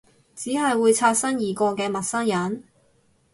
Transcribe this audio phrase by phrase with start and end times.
[0.33, 2.63] 只係會擦身而過嘅陌生人？